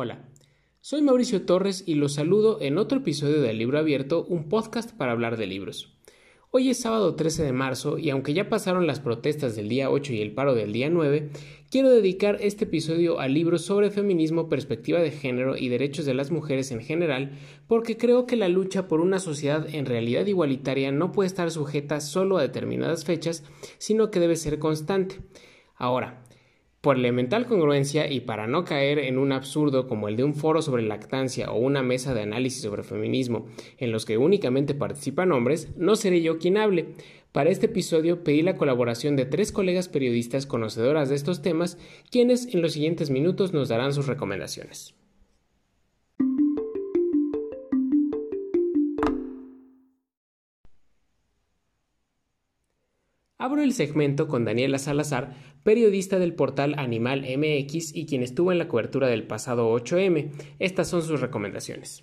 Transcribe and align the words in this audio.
Hola, 0.00 0.28
soy 0.80 1.02
Mauricio 1.02 1.42
Torres 1.42 1.82
y 1.84 1.94
los 1.94 2.14
saludo 2.14 2.60
en 2.60 2.78
otro 2.78 2.98
episodio 2.98 3.42
de 3.42 3.52
Libro 3.52 3.80
Abierto, 3.80 4.24
un 4.26 4.48
podcast 4.48 4.96
para 4.96 5.10
hablar 5.10 5.36
de 5.36 5.48
libros. 5.48 5.98
Hoy 6.52 6.70
es 6.70 6.78
sábado 6.78 7.16
13 7.16 7.42
de 7.42 7.52
marzo 7.52 7.98
y 7.98 8.10
aunque 8.10 8.32
ya 8.32 8.48
pasaron 8.48 8.86
las 8.86 9.00
protestas 9.00 9.56
del 9.56 9.68
día 9.68 9.90
8 9.90 10.12
y 10.12 10.20
el 10.20 10.34
paro 10.34 10.54
del 10.54 10.72
día 10.72 10.88
9, 10.88 11.30
quiero 11.68 11.90
dedicar 11.90 12.38
este 12.40 12.66
episodio 12.66 13.18
a 13.18 13.26
libros 13.26 13.62
sobre 13.62 13.90
feminismo, 13.90 14.48
perspectiva 14.48 15.00
de 15.00 15.10
género 15.10 15.56
y 15.56 15.68
derechos 15.68 16.06
de 16.06 16.14
las 16.14 16.30
mujeres 16.30 16.70
en 16.70 16.80
general, 16.80 17.32
porque 17.66 17.96
creo 17.96 18.24
que 18.24 18.36
la 18.36 18.46
lucha 18.46 18.86
por 18.86 19.00
una 19.00 19.18
sociedad 19.18 19.66
en 19.74 19.84
realidad 19.84 20.26
igualitaria 20.26 20.92
no 20.92 21.10
puede 21.10 21.26
estar 21.26 21.50
sujeta 21.50 22.00
solo 22.00 22.38
a 22.38 22.42
determinadas 22.42 23.04
fechas, 23.04 23.42
sino 23.78 24.12
que 24.12 24.20
debe 24.20 24.36
ser 24.36 24.60
constante. 24.60 25.16
Ahora, 25.74 26.22
por 26.88 26.96
elemental 26.96 27.44
congruencia 27.44 28.10
y 28.10 28.20
para 28.20 28.46
no 28.46 28.64
caer 28.64 28.98
en 28.98 29.18
un 29.18 29.32
absurdo 29.32 29.86
como 29.86 30.08
el 30.08 30.16
de 30.16 30.24
un 30.24 30.34
foro 30.34 30.62
sobre 30.62 30.82
lactancia 30.82 31.50
o 31.50 31.58
una 31.58 31.82
mesa 31.82 32.14
de 32.14 32.22
análisis 32.22 32.62
sobre 32.62 32.82
feminismo 32.82 33.44
en 33.76 33.92
los 33.92 34.06
que 34.06 34.16
únicamente 34.16 34.72
participan 34.72 35.32
hombres, 35.32 35.68
no 35.76 35.96
seré 35.96 36.22
yo 36.22 36.38
quien 36.38 36.56
hable. 36.56 36.94
Para 37.30 37.50
este 37.50 37.66
episodio 37.66 38.24
pedí 38.24 38.40
la 38.40 38.56
colaboración 38.56 39.16
de 39.16 39.26
tres 39.26 39.52
colegas 39.52 39.86
periodistas 39.86 40.46
conocedoras 40.46 41.10
de 41.10 41.16
estos 41.16 41.42
temas, 41.42 41.76
quienes 42.10 42.54
en 42.54 42.62
los 42.62 42.72
siguientes 42.72 43.10
minutos 43.10 43.52
nos 43.52 43.68
darán 43.68 43.92
sus 43.92 44.06
recomendaciones. 44.06 44.97
Abro 53.40 53.62
el 53.62 53.72
segmento 53.72 54.26
con 54.26 54.44
Daniela 54.44 54.80
Salazar, 54.80 55.36
periodista 55.62 56.18
del 56.18 56.34
portal 56.34 56.74
Animal 56.76 57.20
MX 57.20 57.94
y 57.94 58.04
quien 58.04 58.24
estuvo 58.24 58.50
en 58.50 58.58
la 58.58 58.66
cobertura 58.66 59.06
del 59.06 59.28
pasado 59.28 59.72
8M. 59.72 60.32
Estas 60.58 60.88
son 60.88 61.04
sus 61.04 61.20
recomendaciones. 61.20 62.02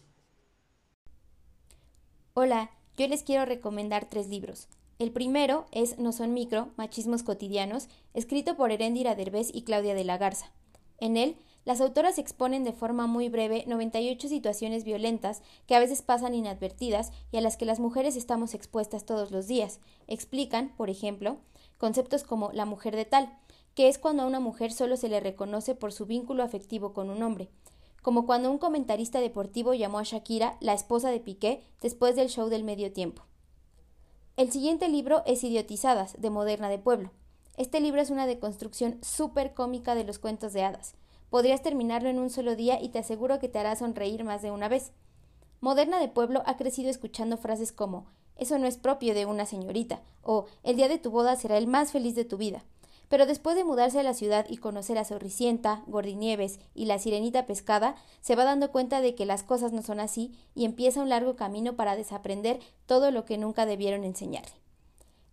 Hola, 2.34 2.72
yo 2.96 3.10
les 3.10 3.24
quiero 3.24 3.44
recomendar 3.44 4.10
tres 4.10 4.30
libros. 4.30 4.70
El 4.98 5.12
primero 5.12 5.66
es 5.74 6.00
No 6.00 6.14
son 6.14 6.34
micro, 6.34 6.72
machismos 6.78 7.22
cotidianos, 7.22 7.90
escrito 8.14 8.56
por 8.56 8.72
Erendira 8.72 9.14
Derbez 9.16 9.50
y 9.54 9.64
Claudia 9.64 9.94
de 9.94 10.06
la 10.06 10.18
Garza. 10.18 10.54
En 11.00 11.18
él 11.18 11.36
las 11.66 11.82
autoras 11.82 12.20
exponen 12.20 12.64
de 12.64 12.74
forma 12.74 13.08
muy 13.08 13.28
breve 13.28 13.64
98 13.66 14.28
situaciones 14.30 14.84
violentas 14.84 15.42
que 15.66 15.76
a 15.76 15.80
veces 15.80 16.04
pasan 16.04 16.36
inadvertidas 16.36 17.12
y 17.32 17.38
a 17.38 17.42
las 17.42 17.58
que 17.58 17.66
las 17.66 17.80
mujeres 17.80 18.16
estamos 18.16 18.54
expuestas 18.54 19.04
todos 19.04 19.32
los 19.32 19.48
días. 19.48 19.80
Explican, 20.08 20.70
por 20.78 20.92
ejemplo, 20.92 21.38
conceptos 21.80 22.24
como 22.24 22.52
la 22.54 22.66
mujer 22.66 22.96
de 22.96 23.06
tal, 23.06 23.36
que 23.74 23.90
es 23.90 23.98
cuando 23.98 24.24
a 24.24 24.28
una 24.28 24.40
mujer 24.40 24.72
solo 24.72 24.96
se 24.96 25.10
le 25.10 25.20
reconoce 25.20 25.74
por 25.74 25.92
su 25.92 26.06
vínculo 26.06 26.44
afectivo 26.44 26.94
con 26.94 27.10
un 27.10 27.24
hombre, 27.24 27.50
como 28.04 28.28
cuando 28.28 28.52
un 28.52 28.60
comentarista 28.60 29.20
deportivo 29.20 29.74
llamó 29.74 29.98
a 29.98 30.04
Shakira 30.04 30.58
la 30.60 30.74
esposa 30.74 31.10
de 31.10 31.20
Piqué 31.20 31.64
después 31.82 32.16
del 32.16 32.30
show 32.30 32.48
del 32.48 32.64
medio 32.64 32.94
tiempo. 32.94 33.24
El 34.38 34.52
siguiente 34.52 34.88
libro 34.88 35.24
es 35.26 35.44
Idiotizadas, 35.44 36.22
de 36.22 36.30
Moderna 36.30 36.70
de 36.70 36.78
Pueblo. 36.78 37.10
Este 37.58 37.80
libro 37.80 38.02
es 38.02 38.12
una 38.12 38.28
deconstrucción 38.28 39.00
súper 39.02 39.56
cómica 39.56 39.96
de 39.96 40.04
los 40.04 40.20
cuentos 40.20 40.54
de 40.54 40.64
hadas. 40.64 40.94
Podrías 41.30 41.62
terminarlo 41.62 42.10
en 42.10 42.20
un 42.20 42.30
solo 42.30 42.56
día 42.56 42.82
y 42.82 42.90
te 42.90 43.00
aseguro 43.00 43.40
que 43.40 43.50
te 43.50 43.60
hará 43.60 43.76
sonreír 43.76 44.24
más 44.24 44.42
de 44.42 44.52
una 44.52 44.68
vez. 44.68 44.92
Moderna 45.62 46.00
de 46.00 46.08
Pueblo 46.08 46.44
ha 46.46 46.58
crecido 46.58 46.90
escuchando 46.90 47.38
frases 47.38 47.72
como 47.72 48.06
eso 48.38 48.60
no 48.60 48.68
es 48.68 48.78
propio 48.78 49.14
de 49.14 49.26
una 49.26 49.46
señorita 49.46 50.02
o 50.22 50.46
el 50.64 50.76
día 50.76 50.90
de 50.90 50.98
tu 50.98 51.10
boda 51.10 51.36
será 51.36 51.58
el 51.58 51.68
más 51.68 51.92
feliz 51.92 52.16
de 52.16 52.26
tu 52.26 52.38
vida. 52.38 52.64
Pero 53.08 53.26
después 53.26 53.56
de 53.56 53.64
mudarse 53.64 54.00
a 54.00 54.04
la 54.04 54.16
ciudad 54.16 54.48
y 54.50 54.58
conocer 54.58 54.98
a 54.98 55.06
Zorricienta, 55.06 55.84
Gordinieves 55.86 56.60
y 56.74 56.86
la 56.86 56.98
Sirenita 56.98 57.46
Pescada, 57.46 57.96
se 58.20 58.36
va 58.36 58.46
dando 58.46 58.72
cuenta 58.72 59.00
de 59.00 59.14
que 59.14 59.28
las 59.28 59.44
cosas 59.44 59.74
no 59.74 59.84
son 59.84 60.00
así 60.00 60.34
y 60.56 60.66
empieza 60.66 61.02
un 61.02 61.10
largo 61.10 61.36
camino 61.36 61.76
para 61.76 61.96
desaprender 61.96 62.60
todo 62.88 63.12
lo 63.12 63.24
que 63.24 63.38
nunca 63.38 63.68
debieron 63.68 64.04
enseñarle. 64.04 64.56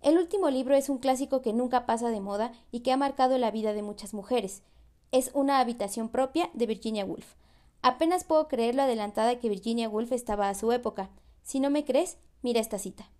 El 0.02 0.18
último 0.18 0.50
libro 0.50 0.74
es 0.74 0.90
un 0.90 0.98
clásico 0.98 1.40
que 1.40 1.54
nunca 1.54 1.86
pasa 1.86 2.10
de 2.10 2.20
moda 2.20 2.52
y 2.70 2.80
que 2.80 2.92
ha 2.92 2.96
marcado 2.96 3.38
la 3.38 3.50
vida 3.50 3.72
de 3.72 3.82
muchas 3.82 4.12
mujeres 4.12 4.62
es 5.12 5.30
una 5.34 5.60
habitación 5.60 6.08
propia 6.08 6.50
de 6.54 6.66
Virginia 6.66 7.04
Woolf. 7.04 7.34
Apenas 7.82 8.24
puedo 8.24 8.48
creer 8.48 8.74
lo 8.74 8.82
adelantada 8.82 9.38
que 9.38 9.50
Virginia 9.50 9.88
Woolf 9.88 10.10
estaba 10.12 10.48
a 10.48 10.54
su 10.54 10.72
época. 10.72 11.10
Si 11.42 11.60
no 11.60 11.68
me 11.68 11.84
crees, 11.84 12.16
mira 12.40 12.60
esta 12.60 12.78
cita. 12.78 13.10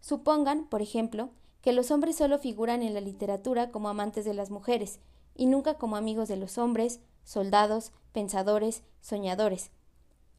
Supongan, 0.00 0.66
por 0.66 0.82
ejemplo, 0.82 1.30
que 1.62 1.72
los 1.72 1.90
hombres 1.90 2.16
solo 2.16 2.38
figuran 2.38 2.82
en 2.82 2.94
la 2.94 3.00
literatura 3.00 3.70
como 3.70 3.88
amantes 3.88 4.24
de 4.24 4.34
las 4.34 4.50
mujeres, 4.50 5.00
y 5.34 5.46
nunca 5.46 5.74
como 5.74 5.96
amigos 5.96 6.28
de 6.28 6.36
los 6.36 6.58
hombres, 6.58 7.00
soldados, 7.24 7.92
pensadores, 8.12 8.82
soñadores. 9.00 9.70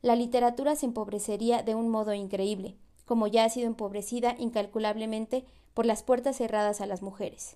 La 0.02 0.16
literatura 0.16 0.76
se 0.76 0.86
empobrecería 0.86 1.64
de 1.64 1.74
un 1.74 1.90
modo 1.90 2.14
increíble, 2.14 2.76
como 3.06 3.28
ya 3.28 3.46
ha 3.46 3.50
sido 3.50 3.68
empobrecida 3.68 4.36
incalculablemente 4.38 5.46
por 5.74 5.86
las 5.86 6.04
puertas 6.04 6.38
cerradas 6.38 6.82
a 6.82 6.86
las 6.86 7.02
mujeres. 7.02 7.56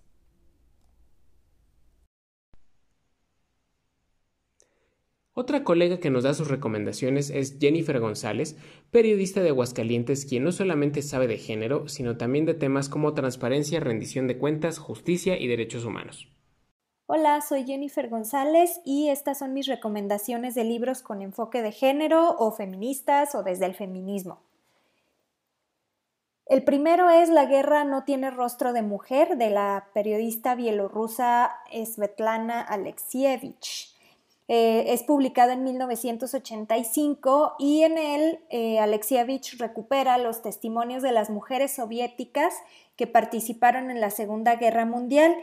Otra 5.37 5.65
colega 5.65 5.99
que 5.99 6.09
nos 6.09 6.23
da 6.23 6.33
sus 6.33 6.47
recomendaciones 6.47 7.29
es 7.29 7.57
Jennifer 7.59 7.99
González, 7.99 8.55
periodista 8.89 9.41
de 9.41 9.49
Aguascalientes, 9.49 10.25
quien 10.25 10.45
no 10.45 10.53
solamente 10.53 11.01
sabe 11.01 11.27
de 11.27 11.37
género, 11.37 11.89
sino 11.89 12.15
también 12.15 12.45
de 12.45 12.53
temas 12.53 12.87
como 12.87 13.13
transparencia, 13.13 13.81
rendición 13.81 14.27
de 14.27 14.37
cuentas, 14.37 14.77
justicia 14.79 15.37
y 15.37 15.47
derechos 15.47 15.83
humanos. 15.83 16.29
Hola, 17.05 17.41
soy 17.41 17.65
Jennifer 17.65 18.07
González 18.07 18.79
y 18.85 19.09
estas 19.09 19.39
son 19.39 19.53
mis 19.53 19.67
recomendaciones 19.67 20.55
de 20.55 20.63
libros 20.63 21.01
con 21.01 21.21
enfoque 21.21 21.61
de 21.61 21.73
género 21.73 22.37
o 22.37 22.53
feministas 22.53 23.35
o 23.35 23.43
desde 23.43 23.65
el 23.65 23.75
feminismo. 23.75 24.39
El 26.45 26.63
primero 26.63 27.09
es 27.09 27.27
La 27.27 27.45
guerra 27.45 27.83
no 27.83 28.05
tiene 28.05 28.31
rostro 28.31 28.71
de 28.71 28.83
mujer 28.83 29.35
de 29.35 29.49
la 29.49 29.89
periodista 29.93 30.55
bielorrusa 30.55 31.51
Svetlana 31.73 32.61
Alexievich. 32.61 33.94
Eh, 34.47 34.93
es 34.93 35.01
publicado 35.01 35.51
en 35.51 35.63
1985 35.63 37.55
y 37.57 37.81
en 37.81 37.97
él 37.97 38.39
eh, 38.51 38.79
Alexievich 38.79 39.57
recupera 39.57 40.19
los 40.19 40.43
testimonios 40.43 41.01
de 41.01 41.11
las 41.11 41.31
mujeres 41.31 41.73
soviéticas 41.73 42.53
que 42.95 43.07
participaron 43.07 43.89
en 43.89 43.99
la 44.01 44.11
Segunda 44.11 44.55
Guerra 44.55 44.85
Mundial. 44.85 45.35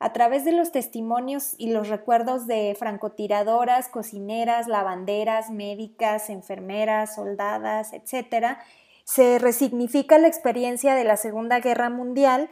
A 0.00 0.12
través 0.12 0.44
de 0.44 0.52
los 0.52 0.72
testimonios 0.72 1.54
y 1.58 1.70
los 1.70 1.88
recuerdos 1.88 2.46
de 2.46 2.74
francotiradoras, 2.78 3.88
cocineras, 3.88 4.68
lavanderas, 4.68 5.50
médicas, 5.50 6.30
enfermeras, 6.30 7.16
soldadas, 7.16 7.92
etc., 7.92 8.58
se 9.04 9.38
resignifica 9.38 10.18
la 10.18 10.28
experiencia 10.28 10.94
de 10.94 11.04
la 11.04 11.16
Segunda 11.16 11.60
Guerra 11.60 11.88
Mundial 11.90 12.48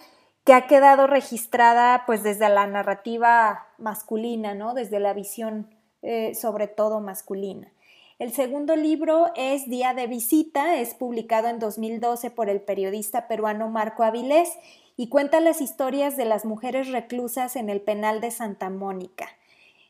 que 0.46 0.54
ha 0.54 0.68
quedado 0.68 1.08
registrada 1.08 2.04
pues 2.06 2.22
desde 2.22 2.48
la 2.48 2.68
narrativa 2.68 3.66
masculina, 3.78 4.54
¿no? 4.54 4.74
Desde 4.74 5.00
la 5.00 5.12
visión 5.12 5.74
eh, 6.02 6.36
sobre 6.36 6.68
todo 6.68 7.00
masculina. 7.00 7.72
El 8.20 8.32
segundo 8.32 8.76
libro 8.76 9.32
es 9.34 9.68
Día 9.68 9.92
de 9.92 10.06
Visita, 10.06 10.76
es 10.76 10.94
publicado 10.94 11.48
en 11.48 11.58
2012 11.58 12.30
por 12.30 12.48
el 12.48 12.60
periodista 12.60 13.26
peruano 13.26 13.68
Marco 13.68 14.04
Avilés 14.04 14.56
y 14.96 15.08
cuenta 15.08 15.40
las 15.40 15.60
historias 15.60 16.16
de 16.16 16.26
las 16.26 16.44
mujeres 16.44 16.92
reclusas 16.92 17.56
en 17.56 17.68
el 17.68 17.80
penal 17.80 18.20
de 18.20 18.30
Santa 18.30 18.70
Mónica. 18.70 19.26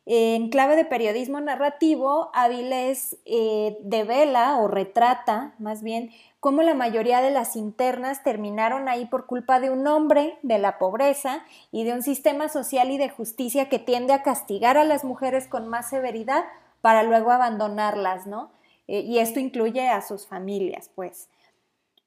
En 0.09 0.51
clave 0.51 0.77
de 0.77 0.85
periodismo 0.85 1.41
narrativo, 1.41 2.31
Avilés 2.33 3.17
eh, 3.25 3.77
devela 3.81 4.57
o 4.59 4.69
retrata 4.69 5.57
más 5.59 5.83
bien 5.83 6.13
cómo 6.39 6.63
la 6.63 6.75
mayoría 6.75 7.21
de 7.23 7.33
las 7.33 7.57
internas 7.57 8.23
terminaron 8.23 8.89
ahí 8.89 9.07
por 9.07 9.27
culpa 9.27 9.59
de 9.59 9.71
un 9.71 9.85
hombre, 9.89 10.39
de 10.43 10.59
la 10.59 10.79
pobreza 10.79 11.45
y 11.73 11.83
de 11.83 11.93
un 11.93 12.05
sistema 12.05 12.49
social 12.49 12.93
y 12.93 12.99
de 12.99 13.09
justicia 13.09 13.69
que 13.69 13.81
tiende 13.81 14.13
a 14.13 14.23
castigar 14.23 14.79
a 14.79 14.85
las 14.85 15.03
mujeres 15.03 15.49
con 15.49 15.67
más 15.67 15.91
severidad 15.91 16.45
para 16.83 17.03
luego 17.03 17.33
abandonarlas, 17.33 18.29
¿no? 18.29 18.53
Eh, 18.87 19.01
y 19.01 19.19
esto 19.19 19.41
incluye 19.41 19.89
a 19.89 20.03
sus 20.03 20.29
familias, 20.29 20.89
pues. 20.95 21.29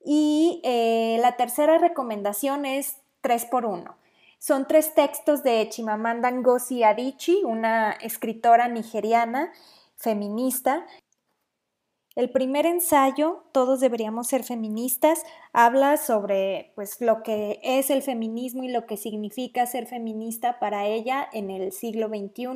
Y 0.06 0.62
eh, 0.64 1.18
la 1.20 1.36
tercera 1.36 1.78
recomendación 1.78 2.66
es 2.66 3.02
3 3.20 3.44
por 3.44 3.66
1 3.66 3.99
Son 4.40 4.68
tres 4.68 4.96
textos 4.96 5.44
de 5.44 5.68
Chimamanda 5.70 6.32
Ngozi 6.32 6.84
Adichie, 6.84 7.46
una 7.46 7.92
escritora 7.92 8.68
nigeriana 8.68 9.52
feminista, 9.96 10.86
el 12.20 12.32
primer 12.32 12.66
ensayo, 12.66 13.44
Todos 13.54 13.80
deberíamos 13.80 14.28
ser 14.28 14.44
feministas, 14.44 15.24
habla 15.54 15.96
sobre 15.96 16.74
pues, 16.76 17.00
lo 17.00 17.24
que 17.24 17.62
es 17.64 17.90
el 17.90 18.02
feminismo 18.02 18.64
y 18.64 18.68
lo 18.68 18.86
que 18.86 18.98
significa 18.98 19.66
ser 19.66 19.86
feminista 19.86 20.60
para 20.60 20.86
ella 20.86 21.30
en 21.32 21.50
el 21.50 21.72
siglo 21.72 22.10
XXI. 22.10 22.48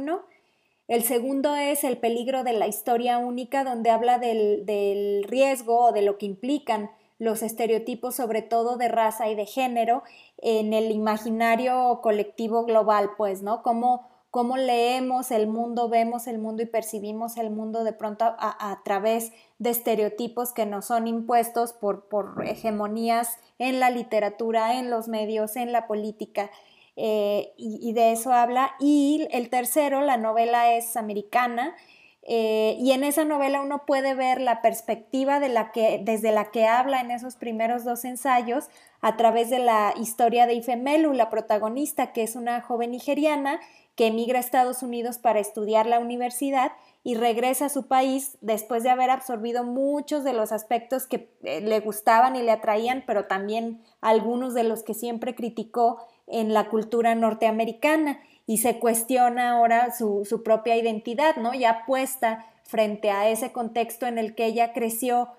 El 0.89 1.03
segundo 1.03 1.56
es 1.56 1.85
El 1.85 1.97
peligro 1.97 2.44
de 2.44 2.51
la 2.51 2.68
historia 2.68 3.19
única, 3.19 3.63
donde 3.63 3.89
habla 3.89 4.18
del, 4.18 4.65
del 4.65 5.24
riesgo 5.24 5.85
o 5.85 5.91
de 5.94 6.01
lo 6.01 6.18
que 6.18 6.25
implican 6.25 6.91
los 7.24 7.42
estereotipos, 7.42 8.16
sobre 8.16 8.42
todo 8.42 8.78
de 8.78 8.88
raza 8.88 9.30
y 9.30 9.36
de 9.36 9.46
género, 9.46 10.04
en 10.38 10.74
el 10.74 10.92
imaginario 10.92 12.00
colectivo 12.02 12.66
global, 12.66 13.12
pues, 13.18 13.42
¿no? 13.42 13.64
Cómo 13.64 14.14
cómo 14.34 14.58
leemos 14.58 15.30
el 15.30 15.46
mundo, 15.46 15.90
vemos 15.90 16.25
el 16.25 16.40
mundo 16.40 16.64
y 16.64 16.66
percibimos 16.66 17.38
el 17.38 17.52
mundo 17.52 17.84
de 17.84 17.94
pronto 17.94 18.25
a, 18.25 18.81
través 18.84 19.31
de 19.60 19.70
estereotipos 19.70 20.54
que 20.54 20.66
nos 20.66 20.86
son 20.86 21.06
impuestos 21.06 21.74
por, 21.74 22.10
por, 22.10 22.44
hegemonías 22.44 23.38
en 23.60 23.80
la 23.80 23.92
literatura, 23.92 24.80
en 24.80 24.90
los 24.90 25.08
medios, 25.08 25.56
en 25.56 25.72
la 25.72 25.86
política. 25.86 26.50
Eh, 26.96 27.54
y, 27.58 27.94
de 27.94 28.12
eso 28.12 28.34
habla. 28.34 28.74
Y 28.80 29.28
el 29.30 29.52
tercero, 29.52 30.02
la 30.02 30.18
novela 30.18 30.74
es 30.74 30.98
americana. 30.98 31.76
Eh, 32.25 32.78
y 32.80 32.92
en 32.94 33.04
esa 33.04 33.25
novela 33.25 33.62
uno 33.62 33.86
puede 33.86 34.16
ver 34.16 34.40
la 34.40 34.62
perspectiva 34.62 35.42
de 35.42 35.50
la 35.50 35.74
que, 35.74 36.02
desde 36.04 36.31
la 36.31 36.52
que 36.52 36.66
habla 36.66 37.02
en 37.02 37.12
esos 37.12 37.36
primeros 37.36 37.84
dos 37.84 38.06
ensayos 38.06 38.70
a 39.02 39.18
través 39.18 39.50
de 39.50 39.60
la 39.60 39.94
historia 40.00 40.48
de 40.48 40.54
Ifemelu, 40.54 41.12
la 41.12 41.30
protagonista, 41.30 42.14
que 42.14 42.24
es 42.24 42.38
una 42.38 42.62
joven 42.62 42.92
nigeriana 42.92 43.60
que 43.96 44.08
emigra 44.08 44.40
a 44.40 44.42
Estados 44.42 44.81
Unidos 44.81 45.18
para 45.18 45.40
estudiar 45.40 45.86
la 45.86 46.00
universidad 46.00 46.72
y 47.04 47.16
regresa 47.16 47.66
a 47.66 47.70
su 47.70 47.88
país 47.88 48.38
después 48.42 48.84
de 48.84 48.90
haber 48.90 49.10
absorbido 49.10 49.64
muchos 49.66 50.24
de 50.24 50.34
los 50.34 50.52
aspectos 50.52 51.06
que 51.06 51.30
eh, 51.44 51.62
le 51.62 51.80
gustaban 51.81 52.36
y 52.36 52.42
le 52.42 52.52
atraían, 52.52 53.04
pero 53.06 53.26
también 53.26 53.84
algunos 54.02 54.54
de 54.54 54.64
los 54.64 54.84
que 54.84 54.94
siempre 54.94 55.36
criticó 55.36 55.98
en 56.28 56.54
la 56.54 56.70
cultura 56.70 57.16
norteamericana 57.16 58.20
y 58.46 58.58
se 58.58 58.80
cuestiona 58.80 59.52
ahora 59.52 59.94
su, 59.94 60.25
su 60.25 60.44
propia 60.44 60.75
identidad, 60.75 61.36
¿no? 61.38 61.54
Ya 61.54 61.86
puesta 61.86 62.46
frente 62.64 63.12
a 63.12 63.30
ese 63.30 63.52
contexto 63.52 64.06
en 64.08 64.18
el 64.18 64.36
que 64.36 64.46
ella 64.46 64.74
creció 64.74 65.30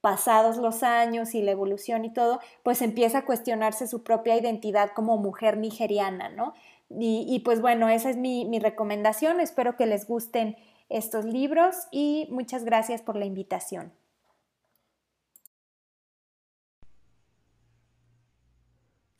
pasados 0.00 0.58
los 0.58 0.82
años 0.82 1.34
y 1.34 1.40
la 1.40 1.52
evolución 1.52 2.04
y 2.04 2.12
todo, 2.12 2.38
pues 2.62 2.82
empieza 2.82 3.18
a 3.18 3.24
cuestionarse 3.24 3.86
su 3.86 4.02
propia 4.02 4.36
identidad 4.36 4.90
como 4.94 5.16
mujer 5.16 5.56
nigeriana, 5.56 6.28
¿no? 6.28 6.52
Y, 6.90 7.40
pues 7.44 7.62
bueno, 7.62 7.88
esa 7.88 8.10
es 8.10 8.18
mi, 8.18 8.44
mi 8.44 8.58
recomendación. 8.58 9.40
Espero 9.40 9.76
que 9.76 9.86
les 9.86 10.06
gusten 10.06 10.56
estos 10.90 11.24
libros 11.24 11.88
y 11.90 12.28
muchas 12.30 12.64
gracias 12.64 13.00
por 13.00 13.16
la 13.16 13.24
invitación. 13.24 13.92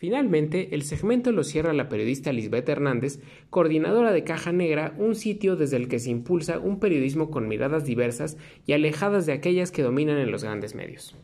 Finalmente, 0.04 0.74
el 0.74 0.82
segmento 0.82 1.32
lo 1.32 1.44
cierra 1.44 1.72
la 1.72 1.88
periodista 1.88 2.30
Lisbeth 2.30 2.68
Hernández, 2.68 3.20
coordinadora 3.48 4.12
de 4.12 4.22
Caja 4.22 4.52
Negra, 4.52 4.92
un 4.98 5.14
sitio 5.14 5.56
desde 5.56 5.78
el 5.78 5.88
que 5.88 5.98
se 5.98 6.10
impulsa 6.10 6.58
un 6.58 6.78
periodismo 6.78 7.30
con 7.30 7.48
miradas 7.48 7.86
diversas 7.86 8.36
y 8.66 8.74
alejadas 8.74 9.24
de 9.24 9.32
aquellas 9.32 9.70
que 9.70 9.80
dominan 9.80 10.18
en 10.18 10.30
los 10.30 10.44
grandes 10.44 10.74
medios. 10.74 11.16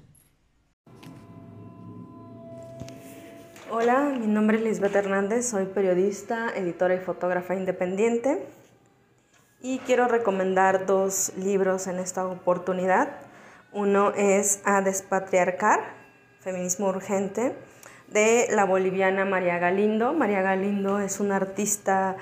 Hola, 3.71 4.17
mi 4.19 4.27
nombre 4.27 4.57
es 4.57 4.63
Lisbeth 4.63 4.95
Hernández, 4.95 5.51
soy 5.51 5.67
periodista, 5.67 6.51
editora 6.57 6.95
y 6.95 7.01
fotógrafa 7.01 7.55
independiente 7.55 8.39
y 9.61 9.81
quiero 9.81 10.09
recomendar 10.09 10.87
dos 10.87 11.35
libros 11.37 11.87
en 11.87 11.99
esta 11.99 12.27
oportunidad. 12.27 13.19
Uno 13.75 14.15
es 14.15 14.63
A 14.65 14.81
Despatriarcar, 14.81 15.81
Feminismo 16.41 16.89
Urgente, 16.89 17.55
de 18.11 18.49
la 18.51 18.65
boliviana 18.65 19.25
María 19.25 19.59
Galindo. 19.59 20.13
María 20.13 20.43
Galindo 20.43 21.01
es 21.01 21.21
una 21.21 21.37
artista 21.37 22.17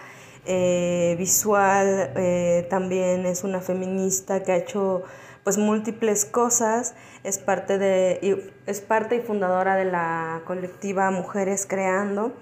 eh, 0.44 1.14
visual, 1.19 2.12
eh, 2.17 2.67
también 2.70 3.26
es 3.26 3.44
una 3.44 3.61
feminista 3.61 4.43
que 4.43 4.52
ha 4.52 4.56
hecho 4.56 5.02
pues 5.44 5.56
múltiples 5.56 6.25
cosas, 6.26 6.94
es 7.25 7.38
parte, 7.38 7.79
de, 7.79 8.52
es 8.67 8.81
parte 8.81 9.17
y 9.17 9.20
fundadora 9.20 9.76
de 9.76 9.87
la 9.87 10.43
colectiva 10.44 11.11
Mujeres 11.11 11.67
Creando 11.67 12.32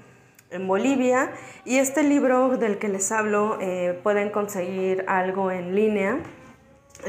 en 0.50 0.66
Bolivia 0.66 1.30
y 1.64 1.78
este 1.78 2.02
libro 2.02 2.56
del 2.56 2.78
que 2.78 2.88
les 2.88 3.12
hablo 3.12 3.58
eh, 3.60 3.98
pueden 4.02 4.30
conseguir 4.30 5.04
algo 5.06 5.52
en 5.52 5.74
línea, 5.74 6.18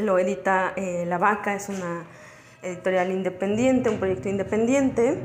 lo 0.02 0.20
edita 0.20 0.74
La 0.76 1.18
Vaca, 1.18 1.56
es 1.56 1.70
una 1.70 2.06
editorial 2.62 3.12
independiente, 3.12 3.90
un 3.90 3.98
proyecto 3.98 4.30
independiente. 4.30 5.18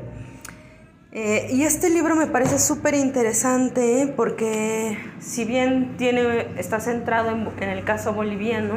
Eh, 1.14 1.50
y 1.52 1.64
este 1.64 1.90
libro 1.90 2.16
me 2.16 2.26
parece 2.26 2.58
súper 2.58 2.94
interesante 2.94 4.10
porque 4.16 4.96
si 5.20 5.44
bien 5.44 5.98
tiene, 5.98 6.58
está 6.58 6.80
centrado 6.80 7.30
en, 7.30 7.48
en 7.60 7.68
el 7.68 7.84
caso 7.84 8.14
boliviano, 8.14 8.76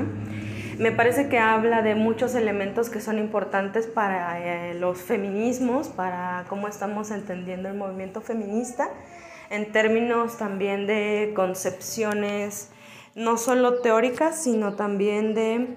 me 0.78 0.92
parece 0.92 1.30
que 1.30 1.40
habla 1.40 1.82
de 1.82 1.96
muchos 1.96 2.36
elementos 2.36 2.90
que 2.90 3.00
son 3.00 3.20
importantes 3.20 3.88
para 3.88 4.42
eh, 4.42 4.74
los 4.74 5.00
feminismos, 5.00 5.88
para 5.88 6.44
cómo 6.50 6.68
estamos 6.68 7.12
entendiendo 7.12 7.70
el 7.70 7.76
movimiento 7.76 8.20
feminista, 8.20 8.90
en 9.50 9.72
términos 9.72 10.38
también 10.38 10.88
de 10.88 11.32
concepciones 11.34 12.70
no 13.16 13.38
solo 13.38 13.80
teóricas, 13.80 14.44
sino 14.44 14.74
también 14.74 15.36
de 15.36 15.70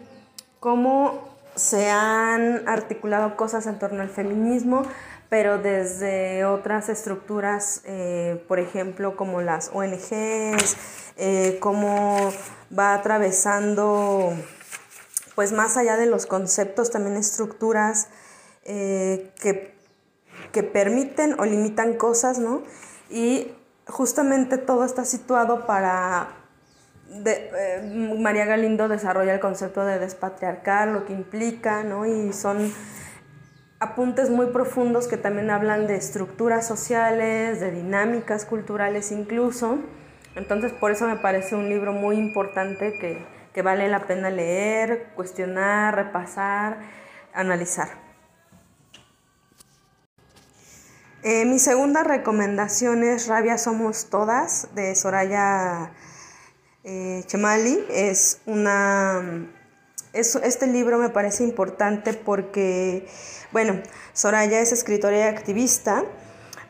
cómo 0.58 1.28
se 1.54 1.88
han 1.90 2.66
articulado 2.68 3.36
cosas 3.36 3.68
en 3.68 3.78
torno 3.78 4.02
al 4.02 4.08
feminismo, 4.08 4.82
pero 5.28 5.58
desde 5.58 6.44
otras 6.44 6.88
estructuras, 6.88 7.82
eh, 7.84 8.42
por 8.48 8.58
ejemplo, 8.58 9.16
como 9.16 9.40
las 9.40 9.70
ONGs, 9.72 10.76
eh, 11.16 11.58
cómo 11.60 12.32
va 12.76 12.94
atravesando 12.94 14.32
pues 15.34 15.52
más 15.52 15.76
allá 15.76 15.96
de 15.96 16.06
los 16.06 16.26
conceptos, 16.26 16.90
también 16.90 17.16
estructuras 17.16 18.08
eh, 18.64 19.30
que, 19.40 19.76
permiten 20.72 21.38
o 21.38 21.44
limitan 21.44 21.94
cosas, 21.94 22.40
¿no? 22.40 22.64
Y 23.08 23.52
justamente 23.86 24.58
todo 24.58 24.84
está 24.84 25.04
situado 25.04 25.66
para... 25.66 26.30
María 28.18 28.44
Galindo 28.44 28.88
desarrolla 28.88 29.32
el 29.32 29.38
concepto 29.38 29.84
de 29.84 30.00
despatriarcar, 30.00 30.88
lo 30.88 31.06
que 31.06 31.12
implica, 31.12 31.84
¿no? 31.84 32.04
Y 32.04 32.32
son 32.32 32.72
apuntes 33.80 34.30
muy 34.30 34.46
profundos 34.46 35.06
que 35.06 35.16
también 35.16 35.50
hablan 35.50 35.86
de 35.86 35.96
estructuras 35.96 36.66
sociales, 36.66 37.60
de 37.60 37.70
dinámicas 37.70 38.44
culturales 38.44 39.12
incluso. 39.12 39.78
Entonces 40.34 40.72
por 40.72 40.90
eso 40.90 41.06
me 41.06 41.16
parece 41.16 41.54
un 41.54 41.68
libro 41.68 41.92
muy 41.92 42.16
importante 42.16 42.98
que, 42.98 43.24
que 43.54 43.62
vale 43.62 43.88
la 43.88 44.06
pena 44.06 44.30
leer, 44.30 45.08
cuestionar, 45.14 45.94
repasar, 45.94 46.78
analizar. 47.32 47.88
Eh, 51.24 51.44
mi 51.44 51.58
segunda 51.58 52.04
recomendación 52.04 53.02
es 53.02 53.26
Rabia 53.26 53.58
Somos 53.58 54.08
Todas 54.08 54.68
de 54.76 54.94
Soraya 54.94 55.90
eh, 56.84 57.24
Chemali. 57.26 57.84
Es 57.90 58.40
una, 58.46 59.48
este 60.12 60.66
libro 60.66 60.98
me 60.98 61.10
parece 61.10 61.44
importante 61.44 62.14
porque, 62.14 63.06
bueno, 63.52 63.80
Soraya 64.12 64.60
es 64.60 64.72
escritora 64.72 65.18
y 65.18 65.22
activista, 65.22 66.04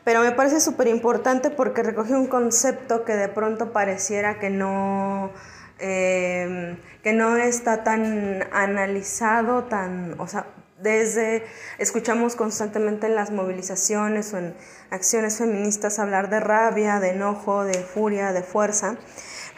pero 0.03 0.21
me 0.21 0.31
parece 0.31 0.59
súper 0.59 0.87
importante 0.87 1.49
porque 1.49 1.83
recoge 1.83 2.13
un 2.13 2.27
concepto 2.27 3.05
que 3.05 3.13
de 3.13 3.27
pronto 3.27 3.71
pareciera 3.71 4.39
que 4.39 4.49
no 4.49 5.31
Em, 5.79 6.77
que 7.03 7.13
no 7.13 7.37
está 7.37 7.85
tan 7.85 8.45
analizado, 8.51 9.63
tan, 9.63 10.19
o 10.19 10.27
sea, 10.27 10.45
desde, 10.81 11.45
escuchamos 11.77 12.35
constantemente 12.35 13.07
en 13.07 13.15
las 13.15 13.31
movilizaciones 13.31 14.33
o 14.33 14.39
en 14.39 14.53
acciones 14.89 15.37
feministas 15.37 15.97
hablar 15.99 16.29
de 16.29 16.41
rabia, 16.41 16.99
de 16.99 17.11
enojo, 17.11 17.63
de 17.63 17.75
furia, 17.75 18.33
de 18.33 18.43
fuerza, 18.43 18.97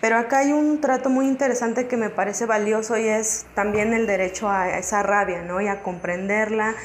pero 0.02 0.18
acá 0.18 0.40
hay 0.40 0.52
un 0.52 0.82
trato 0.82 1.10
muy 1.10 1.28
interesante 1.28 1.88
que 1.88 1.96
me 1.96 2.10
parece 2.10 2.46
valioso 2.46 2.98
y 2.98 3.08
es 3.08 3.46
también 3.56 3.94
el 3.94 4.08
derecho 4.08 4.50
a 4.50 4.78
esa 4.78 5.04
rabia, 5.04 5.44
¿no? 5.44 5.62
Y 5.62 5.68
a 5.68 5.84
comprenderla, 5.84 6.76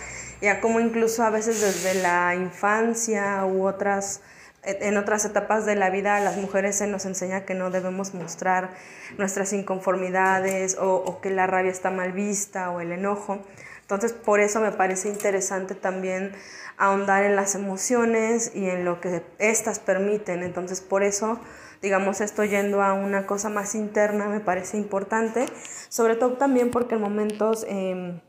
y 0.40 0.46
a 0.48 0.60
cómo 0.60 0.80
incluso 0.80 1.24
a 1.24 1.30
veces 1.30 1.60
desde 1.60 2.00
la 2.02 2.34
infancia 2.34 3.44
u 3.46 3.66
otras 3.66 4.20
en 4.66 4.96
otras 4.96 5.24
etapas 5.24 5.64
de 5.64 5.76
la 5.76 5.90
vida 5.90 6.16
a 6.16 6.20
las 6.20 6.36
mujeres 6.36 6.76
se 6.76 6.88
nos 6.88 7.06
enseña 7.06 7.44
que 7.44 7.54
no 7.54 7.70
debemos 7.70 8.14
mostrar 8.14 8.70
nuestras 9.16 9.52
inconformidades 9.52 10.76
o, 10.80 11.20
que 11.20 11.30
la 11.30 11.46
rabia 11.46 11.70
está 11.70 11.90
mal 11.90 12.12
vista 12.12 12.70
o 12.70 12.80
el 12.80 12.90
enojo. 12.90 13.38
Entonces 13.82 14.12
por 14.12 14.40
eso 14.40 14.60
me 14.60 14.72
parece 14.72 15.08
interesante 15.08 15.76
también 15.76 16.32
ahondar 16.76 17.22
en 17.22 17.36
las 17.36 17.54
emociones 17.54 18.50
y 18.54 18.68
en 18.68 18.84
lo 18.84 19.00
que 19.00 19.22
éstas 19.38 19.78
permiten. 19.78 20.42
Entonces 20.42 20.80
por 20.80 21.04
eso, 21.04 21.40
digamos, 21.82 22.20
esto 22.20 22.44
yendo 22.44 22.82
a 22.82 22.92
una 22.94 23.26
cosa 23.26 23.48
más 23.48 23.74
interna 23.74 24.28
me 24.28 24.40
parece 24.40 24.76
importante, 24.76 25.46
sobre 25.88 26.16
todo 26.16 26.32
también 26.32 26.70
porque 26.70 26.96
en 26.96 27.00
momentos 27.00 27.64
em, 27.68 28.20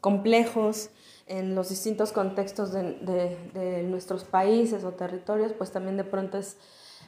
complejos, 0.00 0.90
en 1.26 1.54
los 1.54 1.68
distintos 1.68 2.12
contextos 2.12 2.72
de, 2.72 3.84
nuestros 3.88 4.24
países 4.24 4.84
o 4.84 4.92
territorios, 4.92 5.52
pues 5.52 5.70
también 5.70 5.96
de 5.96 6.04
pronto 6.04 6.38
es 6.38 6.56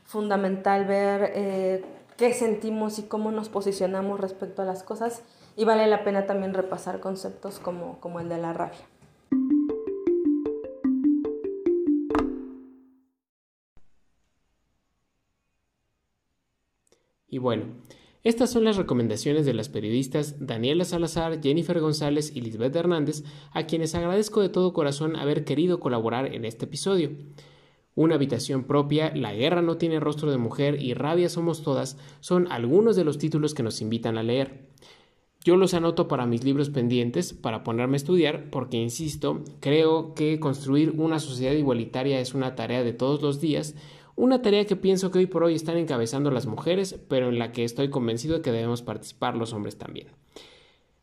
fundamental 0.04 0.84
ver 0.84 1.32
eh, 1.34 1.84
qué 2.16 2.34
sentimos 2.34 2.98
y 2.98 3.04
cómo 3.04 3.30
nos 3.30 3.48
posicionamos 3.48 4.20
respecto 4.20 4.62
a 4.62 4.64
las 4.66 4.82
cosas 4.82 5.22
y 5.56 5.64
vale 5.64 5.86
la 5.86 6.04
pena 6.04 6.26
también 6.26 6.52
repasar 6.52 7.00
conceptos 7.00 7.58
como, 7.58 7.98
como 8.00 8.20
el 8.20 8.28
de 8.28 8.38
la 8.38 8.52
rabia. 8.52 8.78
Y 17.30 17.38
bueno, 17.38 17.64
estas 18.22 18.50
son 18.50 18.64
las 18.64 18.76
recomendaciones 18.76 19.46
de 19.46 19.54
las 19.54 19.70
periodistas 19.70 20.44
Daniela 20.44 20.84
Salazar, 20.84 21.40
Jennifer 21.42 21.80
González 21.80 22.32
y 22.34 22.42
Lisbeth 22.42 22.76
Hernández, 22.76 23.24
a 23.52 23.66
quienes 23.66 23.94
agradezco 23.94 24.42
de 24.42 24.50
todo 24.50 24.74
corazón 24.74 25.16
haber 25.16 25.44
querido 25.44 25.80
colaborar 25.80 26.34
en 26.34 26.44
este 26.44 26.66
episodio. 26.66 27.12
Una 27.94 28.16
habitación 28.16 28.64
propia, 28.64 29.14
La 29.14 29.32
guerra 29.32 29.62
no 29.62 29.76
tiene 29.76 30.00
rostro 30.00 30.30
de 30.30 30.38
mujer 30.38 30.82
y 30.82 30.94
Rabia 30.94 31.28
somos 31.28 31.62
todas 31.62 31.98
son 32.20 32.50
algunos 32.50 32.94
de 32.96 33.04
los 33.04 33.18
títulos 33.18 33.54
que 33.54 33.62
nos 33.62 33.80
invitan 33.80 34.18
a 34.18 34.22
leer. 34.22 34.68
Yo 35.42 35.56
los 35.56 35.72
anoto 35.72 36.06
para 36.06 36.26
mis 36.26 36.44
libros 36.44 36.68
pendientes, 36.68 37.32
para 37.32 37.64
ponerme 37.64 37.94
a 37.94 37.96
estudiar, 37.96 38.50
porque, 38.50 38.76
insisto, 38.76 39.42
creo 39.60 40.12
que 40.12 40.38
construir 40.38 40.90
una 40.98 41.18
sociedad 41.18 41.54
igualitaria 41.54 42.20
es 42.20 42.34
una 42.34 42.54
tarea 42.54 42.82
de 42.84 42.92
todos 42.92 43.22
los 43.22 43.40
días, 43.40 43.74
una 44.20 44.42
tarea 44.42 44.66
que 44.66 44.76
pienso 44.76 45.10
que 45.10 45.18
hoy 45.18 45.26
por 45.26 45.44
hoy 45.44 45.54
están 45.54 45.78
encabezando 45.78 46.30
las 46.30 46.46
mujeres, 46.46 47.00
pero 47.08 47.30
en 47.30 47.38
la 47.38 47.52
que 47.52 47.64
estoy 47.64 47.88
convencido 47.88 48.36
de 48.36 48.42
que 48.42 48.52
debemos 48.52 48.82
participar 48.82 49.34
los 49.34 49.54
hombres 49.54 49.78
también. 49.78 50.08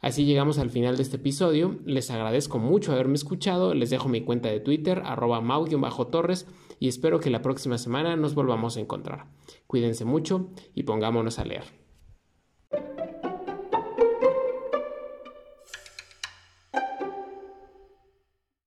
Así 0.02 0.26
llegamos 0.26 0.60
al 0.60 0.70
final 0.70 0.98
de 0.98 1.02
este 1.02 1.16
episodio. 1.16 1.80
Les 1.84 2.12
agradezco 2.12 2.60
mucho 2.60 2.92
haberme 2.92 3.16
escuchado. 3.16 3.74
Les 3.74 3.90
dejo 3.90 4.08
mi 4.08 4.22
cuenta 4.22 4.50
de 4.50 4.60
Twitter, 4.60 5.02
arroba 5.04 5.42
mau-torres, 5.42 6.46
y 6.80 6.88
espero 6.88 7.20
que 7.20 7.32
la 7.32 7.42
próxima 7.42 7.80
semana 7.80 8.16
nos 8.16 8.36
volvamos 8.36 8.78
a 8.78 8.82
encontrar. 8.82 9.26
Cuídense 9.66 10.06
mucho 10.06 10.52
y 10.76 10.84
pongámonos 10.84 11.40
a 11.40 11.46
leer. 11.46 11.87